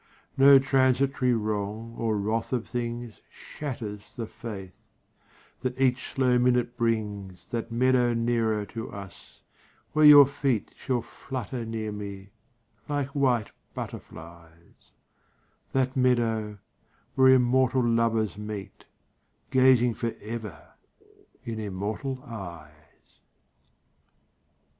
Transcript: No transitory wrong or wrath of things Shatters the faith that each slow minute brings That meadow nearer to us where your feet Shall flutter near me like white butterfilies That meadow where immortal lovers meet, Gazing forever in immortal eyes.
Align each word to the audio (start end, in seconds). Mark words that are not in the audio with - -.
No 0.35 0.57
transitory 0.57 1.35
wrong 1.35 1.93
or 1.95 2.17
wrath 2.17 2.53
of 2.53 2.67
things 2.67 3.21
Shatters 3.29 4.15
the 4.15 4.25
faith 4.25 4.73
that 5.59 5.79
each 5.79 6.07
slow 6.09 6.39
minute 6.39 6.75
brings 6.75 7.51
That 7.51 7.71
meadow 7.71 8.15
nearer 8.15 8.65
to 8.65 8.91
us 8.91 9.41
where 9.91 10.03
your 10.03 10.25
feet 10.25 10.73
Shall 10.75 11.03
flutter 11.03 11.65
near 11.65 11.91
me 11.91 12.31
like 12.89 13.09
white 13.09 13.51
butterfilies 13.75 14.89
That 15.71 15.95
meadow 15.95 16.57
where 17.13 17.29
immortal 17.35 17.87
lovers 17.87 18.39
meet, 18.39 18.85
Gazing 19.51 19.93
forever 19.93 20.73
in 21.45 21.59
immortal 21.59 22.23
eyes. 22.23 23.19